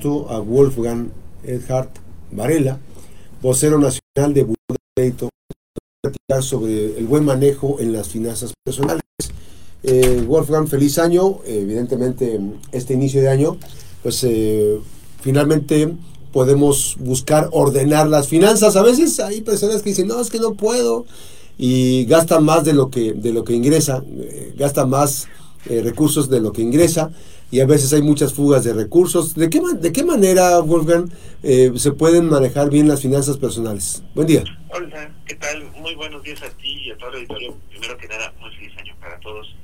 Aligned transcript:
a 0.00 0.38
Wolfgang 0.38 1.10
Edhard 1.44 1.90
Varela, 2.32 2.78
vocero 3.42 3.78
nacional 3.78 4.32
de 4.32 4.44
Buró 4.44 4.56
de 4.68 4.76
Crédito, 4.96 5.28
sobre 6.40 6.98
el 6.98 7.06
buen 7.06 7.24
manejo 7.24 7.76
en 7.80 7.92
las 7.92 8.08
finanzas 8.08 8.54
personales. 8.64 9.02
Eh, 9.82 10.24
Wolfgang, 10.26 10.68
feliz 10.68 10.98
año. 10.98 11.40
evidentemente, 11.44 12.40
este 12.72 12.94
inicio 12.94 13.20
de 13.20 13.28
año, 13.28 13.58
pues 14.02 14.24
eh, 14.24 14.78
finalmente 15.20 15.94
podemos 16.32 16.96
buscar 16.98 17.50
ordenar 17.52 18.08
las 18.08 18.26
finanzas. 18.26 18.76
A 18.76 18.82
veces 18.82 19.20
hay 19.20 19.42
personas 19.42 19.82
que 19.82 19.90
dicen, 19.90 20.08
no, 20.08 20.18
es 20.18 20.30
que 20.30 20.38
no 20.38 20.54
puedo, 20.54 21.04
y 21.58 22.06
gastan 22.06 22.44
más 22.44 22.64
de 22.64 22.72
lo 22.72 22.88
que, 22.88 23.12
de 23.12 23.34
lo 23.34 23.44
que 23.44 23.52
ingresa, 23.52 24.02
eh, 24.08 24.54
gasta 24.56 24.86
más 24.86 25.26
recursos 25.66 26.30
de 26.30 26.40
lo 26.40 26.52
que 26.52 26.62
ingresa 26.62 27.10
y 27.50 27.60
a 27.60 27.66
veces 27.66 27.92
hay 27.92 28.02
muchas 28.02 28.32
fugas 28.32 28.64
de 28.64 28.72
recursos. 28.72 29.34
¿De 29.34 29.50
qué, 29.50 29.60
de 29.60 29.92
qué 29.92 30.04
manera, 30.04 30.60
Wolfgang, 30.60 31.10
eh, 31.42 31.72
se 31.76 31.92
pueden 31.92 32.28
manejar 32.28 32.70
bien 32.70 32.86
las 32.86 33.02
finanzas 33.02 33.36
personales? 33.38 34.02
Buen 34.14 34.28
día. 34.28 34.44
Hola, 34.72 35.10
¿qué 35.26 35.34
tal? 35.34 35.64
Muy 35.80 35.94
buenos 35.94 36.22
días 36.22 36.42
a 36.42 36.50
ti 36.50 36.84
y 36.86 36.90
a 36.90 36.96
todo 36.96 37.10
el 37.10 37.16
auditorio. 37.16 37.56
Primero 37.70 37.96
que 37.98 38.06
nada, 38.06 38.32
muy 38.40 38.54
feliz 38.54 38.72
año 38.78 38.94
para 39.00 39.18
todos. 39.18 39.54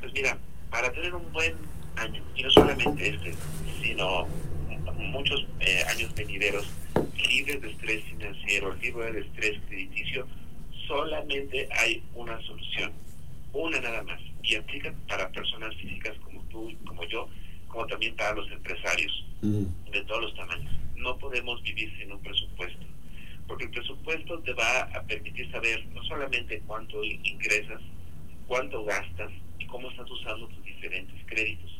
Pues 0.00 0.12
mira, 0.12 0.38
para 0.70 0.92
tener 0.92 1.14
un 1.14 1.32
buen 1.32 1.54
año, 1.96 2.22
y 2.36 2.42
no 2.42 2.50
solamente 2.50 3.08
este, 3.08 3.34
sino 3.82 4.26
muchos 4.96 5.46
eh, 5.60 5.82
años 5.88 6.14
venideros, 6.14 6.66
libres 7.28 7.62
de 7.62 7.70
estrés 7.70 8.04
financiero, 8.04 8.74
libres 8.74 9.14
de 9.14 9.20
estrés 9.20 9.58
crediticio, 9.66 10.26
solamente 10.86 11.68
hay 11.78 12.02
una 12.14 12.40
solución, 12.42 12.92
una 13.52 13.80
nada 13.80 14.02
más, 14.02 14.20
y 14.50 14.56
aplica 14.56 14.92
para 15.08 15.30
personas 15.30 15.74
físicas 15.76 16.18
como 16.24 16.42
tú, 16.44 16.72
como 16.84 17.04
yo, 17.04 17.28
como 17.68 17.86
también 17.86 18.16
para 18.16 18.34
los 18.34 18.50
empresarios 18.50 19.24
de 19.40 20.04
todos 20.06 20.22
los 20.22 20.34
tamaños. 20.34 20.72
No 20.96 21.16
podemos 21.18 21.62
vivir 21.62 21.96
sin 21.96 22.10
un 22.10 22.20
presupuesto, 22.20 22.84
porque 23.46 23.64
el 23.64 23.70
presupuesto 23.70 24.40
te 24.40 24.52
va 24.54 24.80
a 24.80 25.02
permitir 25.04 25.50
saber 25.52 25.86
no 25.94 26.02
solamente 26.02 26.60
cuánto 26.66 27.02
ingresas, 27.04 27.80
cuánto 28.48 28.84
gastas 28.84 29.30
y 29.60 29.66
cómo 29.66 29.88
estás 29.88 30.10
usando 30.10 30.48
tus 30.48 30.64
diferentes 30.64 31.24
créditos. 31.26 31.70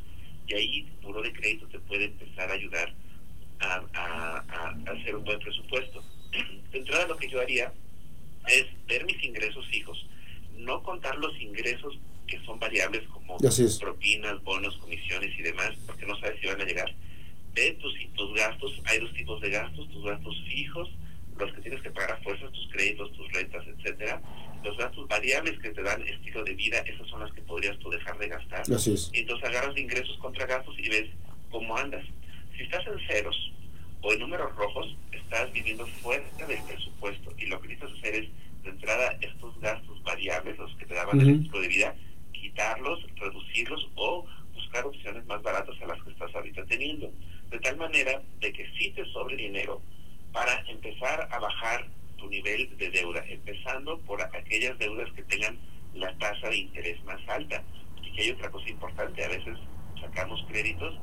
Y 0.47 0.55
ahí 0.55 0.81
el 0.81 0.93
puro 1.05 1.23
de 1.23 1.33
crédito 1.33 1.67
te 1.67 1.81
puede 1.81 2.05
empezar 2.05 2.51
a 2.51 2.55
ayudar 2.55 2.95
a, 3.59 4.45
hacer 4.87 5.17
un 5.17 5.25
buen 5.25 5.41
presupuesto. 5.41 6.05
De 6.71 6.79
entrada 6.79 7.09
lo 7.09 7.17
que 7.17 7.29
yo 7.29 7.41
haría 7.41 7.73
es 8.47 8.67
ver 8.87 9.05
mis 9.05 9.23
ingresos 9.25 9.67
fijos, 9.69 10.07
no 10.57 10.83
contar 10.84 11.19
los 11.19 11.39
ingresos 11.41 11.99
que 12.31 12.41
son 12.45 12.59
variables 12.59 13.03
como 13.09 13.36
propinas, 13.81 14.42
bonos, 14.42 14.77
comisiones 14.78 15.36
y 15.39 15.42
demás, 15.42 15.73
porque 15.86 16.06
no 16.06 16.19
sabes 16.20 16.41
si 16.41 16.47
van 16.47 16.61
a 16.61 16.64
llegar. 16.64 16.95
Ve 17.53 17.77
tus, 17.81 17.92
tus 18.14 18.34
gastos, 18.34 18.81
hay 18.84 19.00
dos 19.00 19.12
tipos 19.12 19.41
de 19.41 19.50
gastos, 19.50 19.91
tus 19.91 20.05
gastos 20.05 20.37
fijos, 20.47 20.89
los 21.37 21.53
que 21.53 21.61
tienes 21.62 21.83
que 21.83 21.91
pagar 21.91 22.12
a 22.12 22.17
fuerzas, 22.19 22.53
tus 22.53 22.69
créditos, 22.69 23.12
tus 23.12 23.31
rentas, 23.33 23.67
etcétera. 23.67 24.22
Los 24.62 24.77
gastos 24.77 25.09
variables 25.09 25.59
que 25.59 25.70
te 25.70 25.83
dan 25.83 26.06
estilo 26.06 26.45
de 26.45 26.55
vida, 26.55 26.78
esas 26.81 27.09
son 27.09 27.20
las 27.20 27.33
que 27.33 27.41
podrías 27.42 27.78
tú 27.78 27.91
dejar 27.91 28.17
de 28.19 28.28
gastar. 28.28 28.62
Y 29.12 29.20
entonces 29.20 29.48
agarras 29.48 29.75
de 29.75 29.81
ingresos 29.81 30.17
contra 30.19 30.47
gastos 30.47 30.78
y 30.78 30.89
ves 30.89 31.11
cómo 31.50 31.77
andas. 31.77 32.05
Si 32.56 32.62
estás 32.62 32.87
en 32.87 33.06
ceros 33.09 33.53
o 34.03 34.12
en 34.12 34.20
números 34.20 34.55
rojos, 34.55 34.94
estás 35.12 35.50
viviendo 35.53 35.87
fuera 35.87 36.25
del 36.47 36.62
presupuesto 36.62 37.34
y 37.39 37.47
lo 37.47 37.61
que 37.61 37.69
necesitas 37.69 37.98
hacer 37.98 38.15
es, 38.15 38.28
de 38.62 38.70
entrada, 38.70 39.17
estos 39.22 39.59
gastos 39.61 40.03
variables, 40.03 40.59
los 40.59 40.75
que 40.77 40.84
te 40.84 40.94
daban 40.94 41.19
el 41.20 41.31
estilo 41.31 41.61
de 41.62 41.69
vida, 41.69 41.97
quitarlos, 42.51 42.98
reducirlos 43.17 43.89
o 43.95 44.27
buscar 44.55 44.84
opciones 44.84 45.25
más 45.27 45.43
baratas 45.43 45.75
a 45.83 45.87
las 45.87 46.03
que 46.03 46.11
estás 46.11 46.34
ahorita 46.34 46.65
teniendo. 46.67 47.12
De 47.51 47.59
tal 47.61 47.77
manera 47.77 48.23
de 48.41 48.53
que 48.53 48.69
sí 48.77 48.91
te 48.91 49.05
sobre 49.12 49.37
dinero 49.37 49.81
para 50.33 50.61
empezar 50.69 51.28
a 51.31 51.39
bajar 51.39 51.87
tu 52.17 52.28
nivel 52.28 52.77
de 52.77 52.91
deuda, 52.91 53.25
empezando 53.28 53.98
por 54.01 54.21
aquellas 54.23 54.78
deudas 54.78 55.11
que 55.12 55.23
tengan 55.25 55.59
la 55.95 56.16
tasa 56.19 56.49
de 56.49 56.56
interés 56.59 57.03
más 57.05 57.21
alta. 57.28 57.62
Y 58.03 58.12
que 58.12 58.22
hay 58.22 58.31
otra 58.31 58.50
cosa 58.50 58.69
importante, 58.69 59.25
a 59.25 59.28
veces 59.28 59.56
sacamos 60.00 60.44
créditos 60.49 60.94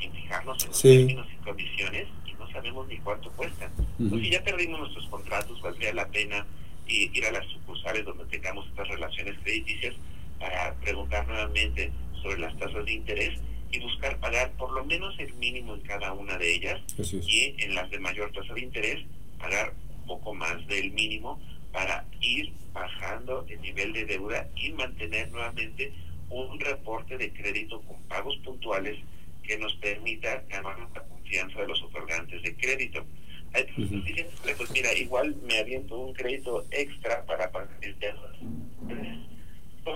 sin 0.00 0.12
fijarnos 0.12 0.62
en 0.62 0.68
los 0.68 0.82
términos 0.82 1.26
y 1.32 1.44
condiciones 1.44 2.08
y 2.26 2.32
no 2.34 2.50
sabemos 2.50 2.86
ni 2.88 2.98
cuánto 2.98 3.30
cuestan. 3.32 3.70
Pues 3.96 4.22
si 4.22 4.30
ya 4.30 4.42
perdimos 4.42 4.80
nuestros 4.80 5.06
contratos, 5.06 5.60
valdría 5.62 5.94
la 5.94 6.08
pena 6.08 6.46
ir 6.88 7.26
a 7.26 7.32
las 7.32 7.46
sucursales 7.46 8.04
donde 8.04 8.24
tengamos 8.26 8.66
estas 8.68 8.88
relaciones 8.88 9.36
crediticias 9.42 9.94
para 10.38 10.74
preguntar 10.76 11.26
nuevamente 11.26 11.92
sobre 12.22 12.38
las 12.40 12.56
tasas 12.58 12.84
de 12.84 12.92
interés 12.92 13.40
y 13.70 13.80
buscar 13.80 14.18
pagar 14.18 14.52
por 14.52 14.72
lo 14.72 14.84
menos 14.84 15.18
el 15.18 15.32
mínimo 15.34 15.74
en 15.74 15.80
cada 15.82 16.12
una 16.12 16.36
de 16.38 16.54
ellas 16.54 16.80
y 16.98 17.54
en 17.58 17.74
las 17.74 17.90
de 17.90 17.98
mayor 17.98 18.32
tasa 18.32 18.54
de 18.54 18.60
interés 18.60 19.04
pagar 19.38 19.74
un 20.00 20.06
poco 20.06 20.34
más 20.34 20.66
del 20.66 20.92
mínimo 20.92 21.40
para 21.72 22.06
ir 22.20 22.52
bajando 22.72 23.44
el 23.48 23.60
nivel 23.60 23.92
de 23.92 24.04
deuda 24.04 24.48
y 24.56 24.70
mantener 24.72 25.30
nuevamente 25.30 25.92
un 26.30 26.58
reporte 26.60 27.16
de 27.16 27.32
crédito 27.32 27.80
con 27.82 27.96
pagos 28.04 28.36
puntuales 28.38 28.98
que 29.42 29.58
nos 29.58 29.74
permita 29.76 30.42
ganar 30.48 30.78
la 30.94 31.02
confianza 31.04 31.60
de 31.60 31.68
los 31.68 31.82
otorgantes 31.82 32.42
de 32.42 32.56
crédito. 32.56 33.04
pues 34.56 34.70
mira, 34.70 34.92
igual 34.94 35.36
me 35.46 35.58
aviento 35.58 35.98
un 35.98 36.12
crédito 36.12 36.66
extra 36.70 37.24
para 37.24 37.50
pagar 37.50 37.78
el 37.80 37.94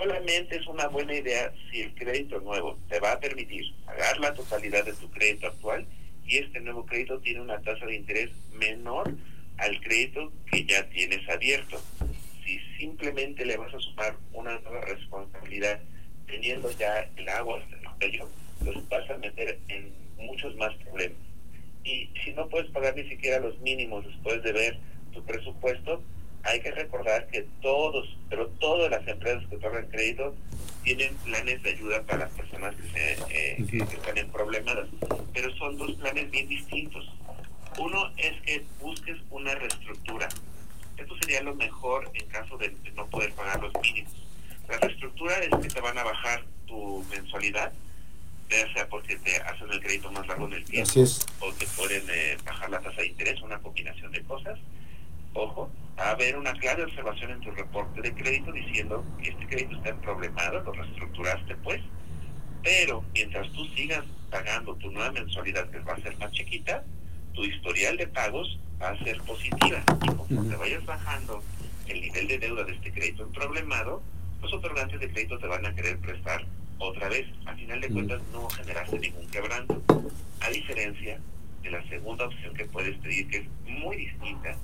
solamente 0.01 0.55
es 0.55 0.65
una 0.65 0.87
buena 0.87 1.13
idea 1.13 1.53
si 1.69 1.81
el 1.81 1.93
crédito 1.93 2.39
nuevo 2.39 2.75
te 2.89 2.99
va 2.99 3.11
a 3.11 3.19
permitir 3.19 3.71
pagar 3.85 4.19
la 4.19 4.33
totalidad 4.33 4.83
de 4.83 4.93
tu 4.93 5.11
crédito 5.11 5.45
actual 5.45 5.85
y 6.25 6.37
este 6.37 6.59
nuevo 6.59 6.87
crédito 6.87 7.19
tiene 7.19 7.41
una 7.41 7.61
tasa 7.61 7.85
de 7.85 7.95
interés 7.95 8.31
menor 8.53 9.13
al 9.57 9.79
crédito 9.81 10.33
que 10.51 10.65
ya 10.65 10.89
tienes 10.89 11.27
abierto. 11.29 11.79
Si 12.43 12.59
simplemente 12.79 13.45
le 13.45 13.57
vas 13.57 13.71
a 13.75 13.79
sumar 13.79 14.15
una 14.33 14.57
nueva 14.59 14.81
responsabilidad 14.81 15.79
teniendo 16.25 16.71
ya 16.71 17.07
el 17.15 17.29
agua 17.29 17.59
hasta 17.59 17.75
el 17.75 17.89
cuello, 17.99 18.29
pues 18.63 18.89
vas 18.89 19.07
a 19.07 19.17
meter 19.17 19.59
en 19.67 19.93
muchos 20.17 20.55
más 20.55 20.73
problemas. 20.77 21.19
Y 21.83 22.09
si 22.23 22.31
no 22.33 22.49
puedes 22.49 22.71
pagar 22.71 22.95
ni 22.95 23.07
siquiera 23.07 23.39
los 23.39 23.59
mínimos 23.59 24.03
después 24.07 24.41
de 24.41 24.51
ver 24.51 24.79
tu 25.13 25.23
presupuesto, 25.25 26.01
hay 26.43 26.61
que 26.61 26.71
recordar 26.71 27.27
que 27.27 27.45
todos, 27.61 28.07
pero 28.29 28.47
todas 28.59 28.89
las 28.89 29.07
empresas 29.07 29.45
que 29.47 29.55
otorgan 29.55 29.87
crédito 29.87 30.35
tienen 30.83 31.15
planes 31.17 31.61
de 31.61 31.71
ayuda 31.71 32.01
para 32.03 32.19
las 32.19 32.31
personas 32.31 32.75
que, 32.75 33.17
eh, 33.29 33.83
están 33.91 34.17
en 34.17 34.29
problemas, 34.29 34.77
pero 35.33 35.55
son 35.57 35.77
dos 35.77 35.91
planes 35.93 36.31
bien 36.31 36.47
distintos. 36.47 37.07
Uno 37.77 38.11
es 38.17 38.41
que 38.41 38.63
busques 38.79 39.17
una 39.29 39.53
reestructura. 39.55 40.27
Esto 40.97 41.15
sería 41.17 41.41
lo 41.41 41.55
mejor 41.55 42.09
en 42.13 42.27
caso 42.27 42.57
de, 42.57 42.75
no 42.95 43.05
poder 43.07 43.31
pagar 43.33 43.61
los 43.61 43.73
mínimos. 43.81 44.13
La 44.67 44.77
reestructura 44.77 45.37
es 45.39 45.49
que 45.61 45.67
te 45.67 45.81
van 45.81 45.97
a 45.97 46.03
bajar 46.03 46.43
tu 46.65 47.05
mensualidad, 47.09 47.71
ya 48.49 48.73
sea 48.73 48.89
porque 48.89 49.15
te 49.17 49.37
hacen 49.37 49.71
el 49.71 49.79
crédito 49.81 50.11
más 50.11 50.27
largo 50.27 50.47
en 50.47 50.53
el 50.53 50.65
tiempo 50.65 50.91
o 51.39 51.53
te 51.53 51.65
pueden 51.67 52.03
eh, 52.09 52.37
bajar 52.43 52.69
la 52.69 52.79
tasa 52.79 53.01
de 53.01 53.07
interés, 53.07 53.41
una 53.41 53.59
combinación 53.59 54.11
de 54.11 54.21
cosas 54.23 54.59
ojo, 55.33 55.69
a 55.97 56.11
haber 56.11 56.37
una 56.37 56.53
clara 56.53 56.83
observación 56.83 57.31
en 57.31 57.41
tu 57.41 57.51
reporte 57.51 58.01
de 58.01 58.13
crédito 58.13 58.51
diciendo 58.51 59.05
que 59.21 59.29
este 59.29 59.47
crédito 59.47 59.75
está 59.77 59.95
problemado, 59.97 60.63
lo 60.63 60.71
reestructuraste 60.71 61.55
pues, 61.57 61.81
pero 62.63 63.03
mientras 63.13 63.51
tú 63.51 63.65
sigas 63.75 64.03
pagando 64.29 64.75
tu 64.75 64.91
nueva 64.91 65.11
mensualidad 65.11 65.69
que 65.69 65.79
va 65.79 65.93
a 65.93 66.01
ser 66.01 66.17
más 66.17 66.31
chiquita, 66.31 66.83
tu 67.33 67.43
historial 67.43 67.97
de 67.97 68.07
pagos 68.07 68.59
va 68.81 68.89
a 68.89 68.97
ser 69.03 69.19
positiva 69.21 69.83
y 70.03 70.07
como 70.07 70.49
te 70.49 70.55
vayas 70.55 70.85
bajando 70.85 71.43
el 71.87 72.01
nivel 72.01 72.27
de 72.27 72.39
deuda 72.39 72.63
de 72.63 72.73
este 72.73 72.91
crédito 72.91 73.23
en 73.23 73.31
problemado, 73.31 74.01
los 74.41 74.53
otorgantes 74.53 74.99
de 74.99 75.11
crédito 75.11 75.37
te 75.37 75.47
van 75.47 75.65
a 75.65 75.75
querer 75.75 75.97
prestar 75.99 76.45
otra 76.79 77.09
vez. 77.09 77.27
Al 77.45 77.55
final 77.57 77.81
de 77.81 77.89
cuentas 77.89 78.21
no 78.31 78.49
generaste 78.49 78.99
ningún 78.99 79.27
quebranto. 79.27 79.81
A 80.39 80.49
diferencia 80.49 81.19
de 81.61 81.71
la 81.71 81.87
segunda 81.87 82.25
opción 82.25 82.53
que 82.55 82.65
puedes 82.65 82.97
pedir, 82.99 83.27
que 83.27 83.37
es 83.37 83.47
muy 83.65 83.97
distinta, 83.97 84.57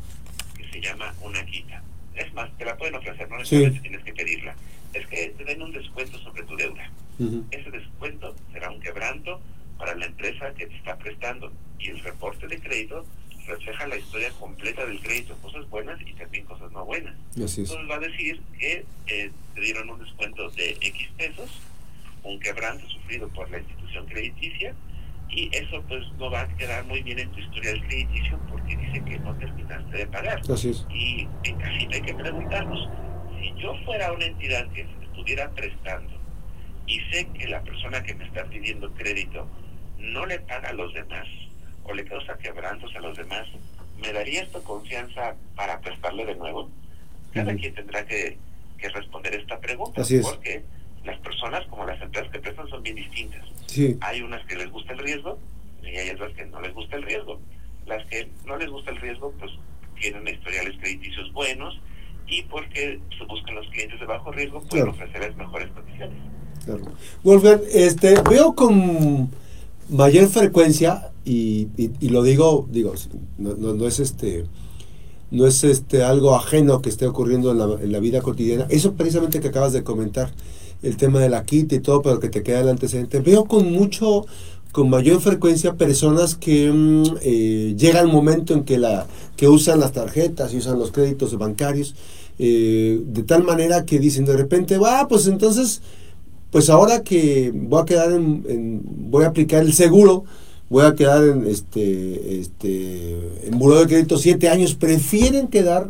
se 0.72 0.82
llama 0.82 1.14
una 1.22 1.46
quita. 1.46 1.84
Es 2.16 2.34
más, 2.34 2.56
te 2.58 2.66
la 2.66 2.78
pueden 2.78 2.96
ofrecer, 2.96 3.30
no 3.30 3.38
necesariamente 3.38 3.82
tienes 3.82 4.04
que 4.04 4.14
pedirla. 4.14 4.56
Es 4.94 5.06
que 5.08 5.30
te 5.38 5.44
den 5.44 5.62
un 5.62 5.72
descuento 5.72 6.18
sobre 6.20 6.44
tu 6.44 6.56
deuda. 6.56 6.90
Ese 7.52 7.72
descuento 7.72 8.36
será 8.52 8.70
un 8.70 8.80
quebranto 8.80 9.42
para 9.78 9.96
la 9.96 10.06
empresa 10.06 10.54
que 10.54 10.68
te 10.68 10.76
está 10.76 10.98
prestando 10.98 11.52
y 11.80 11.90
el 11.90 12.00
reporte 12.00 12.48
de 12.48 12.60
crédito 12.60 13.06
refleja 13.48 13.88
la 13.88 13.98
historia 13.98 14.30
completa 14.32 14.86
del 14.86 15.00
crédito, 15.00 15.36
cosas 15.38 15.68
buenas 15.70 16.00
y 16.02 16.14
también 16.14 16.46
cosas 16.46 16.72
no 16.72 16.86
buenas. 16.86 17.16
Entonces 17.64 17.90
va 17.90 17.96
a 17.96 18.00
decir 18.00 18.42
que 18.60 18.86
eh, 19.08 19.32
te 19.56 19.62
dieron 19.62 19.90
un 19.90 20.00
descuento 20.00 20.50
de 20.52 20.72
X 20.82 21.10
pesos, 21.18 21.50
un 22.24 22.40
quebranto 22.40 22.88
sufrido 22.90 23.30
por 23.30 23.50
la 23.50 23.60
institución 23.60 24.06
crediticia 24.08 24.76
y 25.30 25.50
eso 25.56 25.84
pues 25.88 26.04
no 26.18 26.32
va 26.32 26.42
a 26.42 26.48
quedar 26.56 26.86
muy 26.86 27.02
bien 27.02 27.20
en 27.20 27.32
tu 27.32 27.40
historial 27.40 27.82
crediticio 27.88 28.40
porque 28.50 28.76
dice 28.76 29.04
que 29.04 29.20
no 29.20 29.36
terminaste 29.36 29.98
de 29.98 30.08
pagar. 30.08 30.42
Y 30.90 31.28
en 31.44 31.58
casi 31.58 31.88
hay 31.94 32.02
que 32.02 32.14
preguntarnos, 32.14 32.90
si 33.40 33.54
yo 33.62 33.76
fuera 33.86 34.12
una 34.14 34.26
entidad 34.26 34.70
que 34.72 34.88
estuviera 35.04 35.50
prestando 35.52 36.14
y 36.86 37.00
sé 37.12 37.28
que 37.38 37.48
la 37.48 37.62
persona 37.62 38.02
que 38.04 38.16
me 38.16 38.26
está 38.26 38.46
pidiendo 38.46 38.92
crédito 38.94 39.48
no 40.00 40.26
le 40.26 40.40
paga 40.40 40.70
a 40.70 40.74
los 40.74 40.94
demás 40.94 41.28
o 41.84 41.94
le 41.94 42.06
causa 42.06 42.38
quebrantos 42.38 42.96
a 42.96 43.00
los 43.00 43.18
demás, 43.18 43.48
¿me 44.02 44.14
daría 44.14 44.44
esto 44.44 44.64
confianza 44.64 45.36
para 45.56 45.80
prestarle 45.82 46.26
de 46.26 46.36
nuevo? 46.36 46.70
Cada 47.34 47.54
quien 47.56 47.74
tendrá 47.74 48.06
que, 48.06 48.38
responder 48.94 49.36
esta 49.36 49.60
pregunta. 49.60 50.02
Así 50.02 50.18
es. 50.18 50.26
Porque 50.26 50.64
las 51.08 51.20
personas, 51.22 51.66
como 51.68 51.86
las 51.86 52.00
empresas 52.02 52.32
que 52.32 52.40
prestan, 52.40 52.70
son 52.70 52.84
bien 52.84 52.96
distintas. 52.96 53.44
Sí. 53.66 53.98
Hay 54.02 54.22
unas 54.22 54.46
que 54.46 54.56
les 54.56 54.70
gusta 54.70 54.94
el 54.94 55.00
riesgo 55.00 55.40
y 55.82 55.98
hay 55.98 56.10
otras 56.12 56.34
que 56.34 56.46
no 56.46 56.62
les 56.62 56.74
gusta 56.74 56.98
el 56.98 57.04
riesgo. 57.04 57.40
Las 57.86 58.06
que 58.08 58.30
no 58.46 58.58
les 58.58 58.70
gusta 58.70 58.92
el 58.92 58.98
riesgo, 58.98 59.34
pues 59.40 59.52
tienen 60.00 60.28
historiales 60.28 60.76
crediticios 60.80 61.32
buenos 61.34 61.80
y 62.28 62.44
porque 62.44 63.00
se 63.18 63.26
buscan 63.26 63.56
los 63.56 63.68
clientes 63.70 64.00
de 64.00 64.06
bajo 64.06 64.32
riesgo, 64.32 64.62
pueden 64.64 64.90
ofrecerles 64.90 65.36
mejores 65.38 65.70
condiciones. 65.72 66.18
Claro. 66.66 66.84
Wolfgang, 67.24 67.62
este, 67.74 68.22
veo 68.30 68.54
con 68.54 69.32
mayor 69.90 70.28
frecuencia 70.28 71.12
y, 71.24 71.70
y, 71.78 72.10
lo 72.10 72.24
digo, 72.24 72.68
digo, 72.70 72.94
no, 73.38 73.56
no, 73.56 73.88
es 73.88 74.00
este 74.00 74.46
no 75.32 75.46
es 75.46 75.64
este 75.64 76.04
algo 76.04 76.36
ajeno 76.36 76.82
que 76.82 76.90
esté 76.90 77.06
ocurriendo 77.06 77.52
en 77.52 77.60
la, 77.60 77.66
en 77.82 77.92
la, 77.92 78.00
vida 78.00 78.22
cotidiana. 78.22 78.66
Eso 78.70 78.94
precisamente 78.94 79.40
que 79.40 79.50
acabas 79.50 79.74
de 79.74 79.84
comentar, 79.84 80.32
el 80.84 80.98
tema 80.98 81.20
de 81.20 81.30
la 81.30 81.44
kit 81.44 81.72
y 81.74 81.80
todo, 81.80 82.02
pero 82.02 82.20
que 82.20 82.30
te 82.30 82.44
queda 82.44 82.62
el 82.62 82.70
antecedente. 82.70 83.20
Veo 83.20 83.46
con 83.46 83.72
mucho, 83.72 84.26
con 84.72 84.90
mayor 84.90 85.22
frecuencia 85.22 85.76
personas 85.76 86.36
que 86.36 86.72
mm, 86.72 87.04
eh, 87.22 87.76
llega 87.78 88.00
el 88.00 88.08
momento 88.08 88.54
en 88.54 88.64
que 88.64 88.78
la 88.78 89.08
que 89.36 89.48
usan 89.48 89.80
las 89.80 89.92
tarjetas 89.92 90.54
y 90.54 90.58
usan 90.58 90.80
los 90.80 90.92
créditos 90.92 91.38
bancarios 91.38 91.96
eh, 92.40 93.02
de 93.06 93.24
tal 93.24 93.44
manera 93.44 93.86
que 93.86 94.00
dicen 94.00 94.26
de 94.26 94.36
repente 94.38 94.78
va 94.78 95.08
pues 95.08 95.28
entonces 95.28 95.82
pues 96.52 96.70
ahora 96.70 97.04
que 97.04 97.52
voy 97.54 97.82
a 97.82 97.86
quedar 97.86 98.12
en, 98.12 98.82
voy 98.84 99.26
a 99.26 99.30
aplicar 99.30 99.64
el 99.64 99.74
seguro 99.74 100.26
voy 100.70 100.86
a 100.86 100.96
quedar 100.96 101.24
en 101.24 101.46
este 101.48 102.40
este 102.40 103.48
en 103.48 103.58
buró 103.58 103.80
de 103.80 103.88
crédito 103.88 104.18
siete 104.18 104.50
años 104.50 104.76
prefieren 104.76 105.48
quedar 105.48 105.90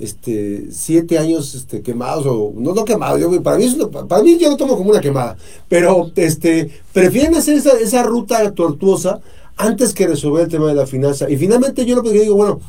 este 0.00 0.66
siete 0.70 1.18
años 1.18 1.54
este 1.54 1.82
quemados 1.82 2.26
o 2.26 2.52
no 2.56 2.74
no 2.74 2.84
quemados 2.84 3.20
yo 3.20 3.42
para 3.42 3.58
mí 3.58 3.66
para 4.08 4.22
mí 4.22 4.38
yo 4.38 4.50
lo 4.50 4.56
tomo 4.56 4.76
como 4.76 4.90
una 4.90 5.00
quemada 5.00 5.36
pero 5.68 6.10
este 6.16 6.70
prefieren 6.92 7.34
hacer 7.34 7.56
esa, 7.56 7.78
esa 7.78 8.02
ruta 8.02 8.52
tortuosa 8.52 9.20
antes 9.60 9.92
que 9.92 10.06
resolver 10.06 10.44
el 10.44 10.48
tema 10.48 10.68
de 10.68 10.74
la 10.74 10.86
finanza. 10.86 11.28
Y 11.30 11.36
finalmente 11.36 11.84
yo 11.84 11.94
lo 11.94 12.02
que 12.02 12.12
digo 12.12 12.34
bueno 12.34 12.60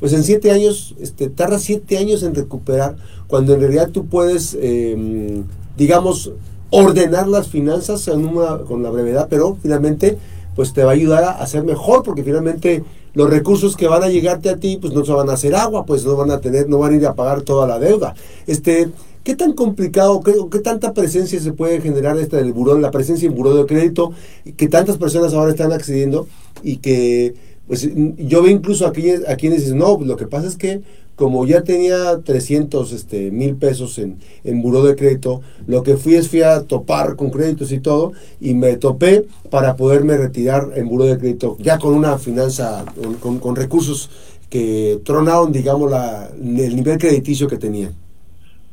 pues 0.00 0.12
en 0.12 0.24
siete 0.24 0.50
años 0.50 0.94
este 1.00 1.28
tarda 1.28 1.58
siete 1.58 1.98
años 1.98 2.22
en 2.22 2.34
recuperar 2.34 2.96
cuando 3.26 3.54
en 3.54 3.60
realidad 3.60 3.90
tú 3.90 4.06
puedes 4.06 4.56
em, 4.60 5.44
digamos 5.76 6.32
ordenar 6.70 7.28
las 7.28 7.48
finanzas 7.48 8.08
en 8.08 8.24
una, 8.24 8.58
con 8.58 8.82
la 8.82 8.90
brevedad 8.90 9.26
pero 9.28 9.58
finalmente 9.60 10.16
pues 10.54 10.72
te 10.72 10.84
va 10.84 10.90
a 10.90 10.94
ayudar 10.94 11.24
a 11.24 11.30
hacer 11.32 11.64
mejor 11.64 12.02
porque 12.02 12.22
finalmente 12.22 12.82
los 13.18 13.28
recursos 13.28 13.76
que 13.76 13.88
van 13.88 14.04
a 14.04 14.08
llegarte 14.08 14.48
a 14.48 14.58
ti, 14.58 14.78
pues 14.80 14.92
no 14.92 15.04
se 15.04 15.10
van 15.10 15.28
a 15.28 15.32
hacer 15.32 15.56
agua, 15.56 15.84
pues 15.84 16.04
no 16.04 16.14
van 16.14 16.30
a 16.30 16.40
tener, 16.40 16.68
no 16.68 16.78
van 16.78 16.92
a 16.92 16.96
ir 16.98 17.04
a 17.04 17.16
pagar 17.16 17.42
toda 17.42 17.66
la 17.66 17.80
deuda. 17.80 18.14
Este, 18.46 18.90
¿qué 19.24 19.34
tan 19.34 19.54
complicado, 19.54 20.20
qué, 20.20 20.34
qué 20.52 20.60
tanta 20.60 20.94
presencia 20.94 21.40
se 21.40 21.52
puede 21.52 21.80
generar 21.80 22.16
esta 22.16 22.36
del 22.36 22.52
buró, 22.52 22.78
la 22.78 22.92
presencia 22.92 23.26
en 23.26 23.34
buró 23.34 23.56
de 23.56 23.66
crédito, 23.66 24.12
que 24.56 24.68
tantas 24.68 24.98
personas 24.98 25.34
ahora 25.34 25.50
están 25.50 25.72
accediendo 25.72 26.28
y 26.62 26.76
que, 26.76 27.34
pues 27.68 27.86
yo 27.94 28.42
veo 28.42 28.50
incluso 28.50 28.86
a 28.86 28.92
quienes, 28.92 29.28
a 29.28 29.36
quienes 29.36 29.60
dicen, 29.62 29.78
no, 29.78 29.98
lo 30.00 30.16
que 30.16 30.26
pasa 30.26 30.48
es 30.48 30.56
que 30.56 30.80
como 31.16 31.46
ya 31.46 31.62
tenía 31.62 32.22
300 32.22 32.92
este, 32.92 33.30
mil 33.30 33.56
pesos 33.56 33.98
en, 33.98 34.18
en 34.44 34.62
buró 34.62 34.84
de 34.84 34.96
crédito, 34.96 35.42
lo 35.66 35.82
que 35.82 35.96
fui 35.96 36.14
es 36.14 36.28
fui 36.28 36.42
a 36.42 36.62
topar 36.62 37.16
con 37.16 37.30
créditos 37.30 37.72
y 37.72 37.80
todo, 37.80 38.12
y 38.40 38.54
me 38.54 38.76
topé 38.76 39.26
para 39.50 39.76
poderme 39.76 40.16
retirar 40.16 40.70
en 40.76 40.88
buró 40.88 41.04
de 41.04 41.18
crédito, 41.18 41.56
ya 41.58 41.78
con 41.78 41.92
una 41.92 42.18
finanza, 42.18 42.86
con, 43.20 43.38
con 43.38 43.56
recursos 43.56 44.10
que 44.48 45.00
tronaron, 45.04 45.52
digamos, 45.52 45.90
la, 45.90 46.30
el 46.30 46.76
nivel 46.76 46.98
crediticio 46.98 47.48
que 47.48 47.58
tenía. 47.58 47.92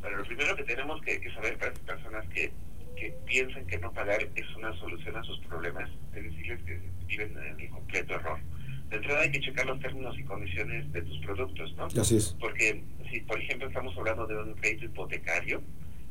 Bueno, 0.01 0.17
lo 0.17 0.23
primero 0.23 0.55
que 0.55 0.63
tenemos 0.63 1.01
que, 1.01 1.19
saber 1.33 1.57
para 1.57 1.71
las 1.71 1.79
personas 1.79 2.25
que, 2.33 2.51
que 2.95 3.13
piensan 3.25 3.65
que 3.65 3.77
no 3.79 3.91
pagar 3.91 4.21
es 4.21 4.55
una 4.55 4.71
solución 4.79 5.17
a 5.17 5.23
sus 5.23 5.39
problemas, 5.49 5.89
es 6.15 6.23
decirles 6.23 6.61
que 6.63 6.79
viven 7.07 7.35
en 7.37 7.59
el 7.59 7.69
completo 7.71 8.13
error 8.13 8.37
de 8.89 8.97
entrada 8.97 9.21
hay 9.21 9.31
que 9.31 9.39
checar 9.39 9.65
los 9.65 9.79
términos 9.79 10.17
y 10.17 10.23
condiciones 10.23 10.91
de 10.91 11.01
tus 11.01 11.17
productos, 11.19 11.73
¿no? 11.75 11.85
Así 11.85 12.17
es. 12.17 12.35
Porque 12.39 12.83
si, 13.09 13.19
por 13.21 13.39
ejemplo, 13.39 13.67
estamos 13.67 13.97
hablando 13.97 14.27
de 14.27 14.37
un 14.37 14.53
crédito 14.53 14.85
hipotecario 14.85 15.61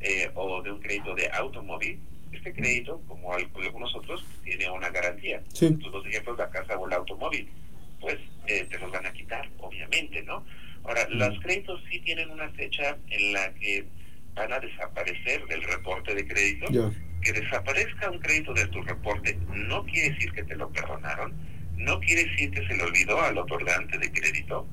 eh, 0.01 0.29
o 0.35 0.61
de 0.61 0.71
un 0.71 0.79
crédito 0.81 1.15
de 1.15 1.29
automóvil, 1.31 1.99
este 2.31 2.53
crédito, 2.53 3.01
como 3.07 3.33
algunos 3.33 3.95
otros, 3.95 4.25
tiene 4.43 4.69
una 4.69 4.89
garantía. 4.89 5.41
Sí. 5.53 5.73
Tus 5.75 5.91
dos 5.91 6.05
ejemplos, 6.05 6.37
la 6.37 6.49
casa 6.49 6.77
o 6.77 6.87
el 6.87 6.93
automóvil, 6.93 7.49
pues 8.01 8.17
eh, 8.47 8.67
te 8.69 8.77
los 8.79 8.91
van 8.91 9.05
a 9.05 9.13
quitar, 9.13 9.49
obviamente, 9.59 10.21
¿no? 10.23 10.45
Ahora, 10.83 11.07
los 11.09 11.39
créditos 11.39 11.81
sí 11.89 11.99
tienen 12.01 12.29
una 12.29 12.49
fecha 12.51 12.97
en 13.09 13.33
la 13.33 13.53
que 13.55 13.85
van 14.35 14.53
a 14.53 14.59
desaparecer 14.59 15.45
del 15.47 15.63
reporte 15.63 16.13
de 16.13 16.27
crédito. 16.27 16.67
Que 17.21 17.33
desaparezca 17.33 18.11
un 18.11 18.19
crédito 18.19 18.53
de 18.53 18.67
tu 18.67 18.83
reporte 18.83 19.35
no 19.51 19.83
quiere 19.85 20.11
decir 20.11 20.31
que 20.31 20.43
te 20.43 20.55
lo 20.55 20.69
perdonaron, 20.69 21.33
no 21.77 21.99
quiere 21.99 22.25
decir 22.25 22.51
que 22.51 22.65
se 22.65 22.75
le 22.75 22.83
olvidó 22.83 23.21
al 23.21 23.37
otorgante 23.37 23.97
de 23.97 24.11
crédito. 24.11 24.67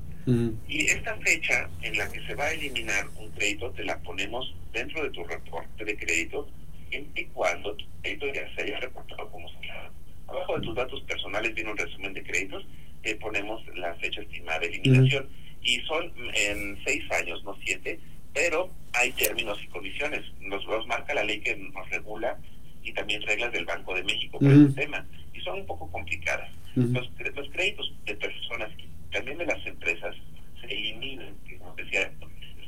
Y 0.69 0.85
esta 0.85 1.17
fecha 1.17 1.69
en 1.81 1.97
la 1.97 2.09
que 2.09 2.25
se 2.25 2.33
va 2.35 2.45
a 2.45 2.53
eliminar 2.53 3.07
un 3.17 3.29
crédito 3.31 3.71
te 3.71 3.83
la 3.83 3.99
ponemos 3.99 4.55
dentro 4.71 5.03
de 5.03 5.09
tu 5.09 5.21
reporte 5.25 5.83
de 5.83 5.97
crédito 5.97 6.47
siempre 6.89 7.23
y 7.23 7.25
cuando 7.25 7.75
tu 7.75 7.85
crédito 8.01 8.27
ya 8.27 8.55
se 8.55 8.63
haya 8.63 8.79
reportado 8.79 9.29
como 9.29 9.49
salado. 9.49 9.91
Abajo 10.27 10.55
de 10.55 10.61
tus 10.61 10.75
datos 10.75 11.01
personales 11.01 11.53
viene 11.53 11.71
un 11.71 11.77
resumen 11.77 12.13
de 12.13 12.23
créditos, 12.23 12.65
te 13.01 13.15
ponemos 13.15 13.61
la 13.75 13.93
fecha 13.95 14.21
estimada 14.21 14.59
de 14.59 14.67
eliminación. 14.67 15.27
Y 15.61 15.81
son 15.81 16.13
en 16.35 16.77
seis 16.85 17.03
años, 17.11 17.43
no 17.43 17.57
siete, 17.65 17.99
pero 18.33 18.69
hay 18.93 19.11
términos 19.11 19.59
y 19.61 19.67
condiciones. 19.67 20.21
Nos 20.39 20.63
los 20.65 20.87
marca 20.87 21.13
la 21.13 21.25
ley 21.25 21.41
que 21.41 21.55
nos 21.55 21.89
regula 21.89 22.37
y 22.81 22.93
también 22.93 23.21
reglas 23.23 23.51
del 23.51 23.65
Banco 23.65 23.93
de 23.93 24.03
México 24.03 24.39
para 24.39 24.53
el 24.53 24.73
tema. 24.73 25.05
Y 25.33 25.41
son 25.41 25.59
un 25.59 25.65
poco 25.65 25.91
complicadas 25.91 26.49
los, 26.75 26.91
los, 26.91 27.49
créditos 27.51 27.93
de 28.05 28.15
personas 28.15 28.69
también 29.11 29.37
de 29.37 29.45
las 29.45 29.65
empresas 29.65 30.15
se 30.61 30.67
eliminan, 30.67 31.35
que 31.47 31.57
como 31.57 31.75
decía, 31.75 32.11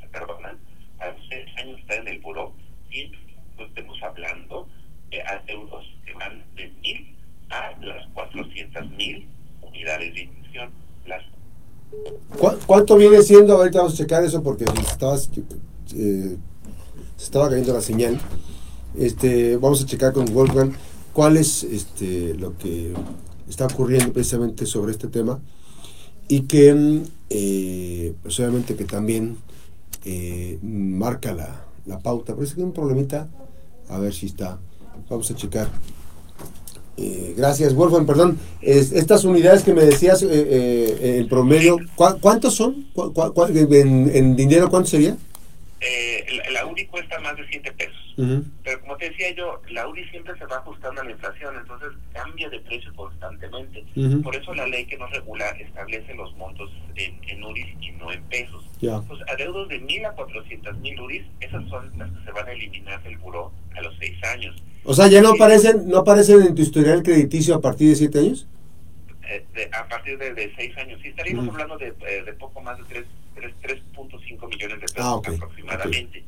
se 0.00 0.06
perdonan, 0.08 0.58
a 0.98 1.08
los 1.08 1.20
seis 1.28 1.46
años 1.56 1.80
está 1.80 1.96
en 1.96 2.08
el 2.08 2.20
buró 2.20 2.54
y 2.90 3.10
pues, 3.56 3.68
estemos 3.68 4.00
hablando 4.02 4.68
de 5.10 5.22
euros 5.48 5.84
que 6.04 6.12
van 6.14 6.44
de 6.54 6.68
mil 6.82 7.16
a 7.50 7.72
las 7.80 8.06
cuatrocientas 8.08 8.88
mil 8.90 9.26
unidades 9.62 10.14
de 10.14 10.22
inversión. 10.22 10.70
Las... 11.06 11.22
¿Cuánto 12.66 12.96
viene 12.96 13.22
siendo? 13.22 13.54
Ahorita 13.54 13.78
vamos 13.78 13.94
a 13.94 13.96
checar 13.96 14.24
eso 14.24 14.42
porque 14.42 14.64
estabas, 14.64 15.30
eh, 15.94 16.36
se 17.16 17.24
estaba 17.24 17.48
cayendo 17.48 17.72
la 17.72 17.80
señal. 17.80 18.18
Este, 18.98 19.56
vamos 19.56 19.82
a 19.82 19.86
checar 19.86 20.12
con 20.12 20.32
Wolfgang 20.32 20.72
cuál 21.12 21.36
es 21.36 21.62
este, 21.64 22.34
lo 22.34 22.56
que 22.56 22.92
está 23.48 23.66
ocurriendo 23.66 24.12
precisamente 24.12 24.66
sobre 24.66 24.92
este 24.92 25.08
tema 25.08 25.40
y 26.28 26.42
que 26.42 27.02
eh, 27.30 28.14
pues 28.22 28.38
obviamente 28.40 28.76
que 28.76 28.84
también 28.84 29.36
eh, 30.04 30.58
marca 30.62 31.32
la, 31.32 31.64
la 31.86 31.98
pauta. 31.98 32.34
Parece 32.34 32.54
que 32.54 32.60
hay 32.60 32.66
un 32.66 32.72
problemita, 32.72 33.28
a 33.88 33.98
ver 33.98 34.12
si 34.14 34.26
está, 34.26 34.58
vamos 35.08 35.30
a 35.30 35.36
checar. 35.36 35.68
Eh, 36.98 37.34
gracias, 37.36 37.74
Wolfgang, 37.74 38.06
perdón. 38.06 38.38
estas 38.62 39.24
unidades 39.24 39.62
que 39.62 39.74
me 39.74 39.84
decías, 39.84 40.22
eh, 40.22 41.18
en 41.18 41.28
promedio, 41.28 41.78
¿cuántos 41.94 42.54
son? 42.54 42.86
en, 42.94 44.36
dinero 44.36 44.70
cuánto 44.70 44.88
sería? 44.88 45.16
Eh, 45.80 46.24
la, 46.52 46.66
UDI 46.66 46.86
cuesta 46.86 47.20
más 47.20 47.36
de 47.36 47.46
7 47.50 47.72
pesos. 47.72 48.05
Pero 48.16 48.80
como 48.80 48.96
te 48.96 49.10
decía 49.10 49.34
yo, 49.34 49.60
la 49.68 49.86
UDI 49.86 50.08
siempre 50.08 50.36
se 50.38 50.46
va 50.46 50.56
ajustando 50.56 51.02
a 51.02 51.04
la 51.04 51.10
inflación, 51.10 51.54
entonces 51.56 51.90
cambia 52.14 52.48
de 52.48 52.60
precio 52.60 52.92
constantemente. 52.94 53.84
Por 54.22 54.34
eso 54.34 54.54
la 54.54 54.66
ley 54.66 54.86
que 54.86 54.96
nos 54.96 55.10
regula 55.10 55.50
establece 55.50 56.14
los 56.14 56.34
montos 56.36 56.70
en, 56.94 57.20
en 57.28 57.44
UDIs 57.44 57.76
y 57.80 57.90
no 57.92 58.10
en 58.10 58.22
pesos. 58.24 58.64
Pues 58.80 59.20
adeudos 59.28 59.68
de 59.68 59.78
mil 59.80 60.04
a 60.06 60.12
400 60.12 60.78
mil 60.78 60.98
UDIs, 60.98 61.24
esas 61.40 61.68
son 61.68 61.92
las 61.98 62.10
que 62.10 62.24
se 62.24 62.32
van 62.32 62.48
a 62.48 62.52
eliminar 62.52 63.02
del 63.02 63.18
buró 63.18 63.52
a 63.76 63.80
los 63.82 63.94
6 63.98 64.24
años. 64.24 64.62
O 64.84 64.94
sea, 64.94 65.08
¿ya 65.08 65.20
no 65.20 65.30
aparecen, 65.30 65.88
no 65.88 65.98
aparecen 65.98 66.40
en 66.42 66.54
tu 66.54 66.62
historial 66.62 67.02
crediticio 67.02 67.54
a 67.54 67.60
partir 67.60 67.90
de 67.90 67.96
7 67.96 68.18
años? 68.18 68.46
Eh, 69.28 69.70
a 69.72 69.88
partir 69.88 70.16
de, 70.18 70.32
de, 70.34 70.54
seis 70.54 70.76
años. 70.78 71.00
Sí, 71.02 71.08
estaríamos 71.08 71.48
hablando 71.48 71.76
de, 71.76 71.88
eh, 71.88 72.22
de, 72.24 72.32
poco 72.34 72.60
más 72.60 72.78
de 72.78 73.04
3.5 73.34 74.48
millones 74.48 74.80
de 74.80 74.86
pesos 74.86 74.98
ah, 74.98 75.14
aproximadamente. 75.18 76.22